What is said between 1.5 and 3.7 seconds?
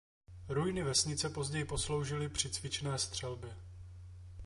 posloužily při cvičné střelbě.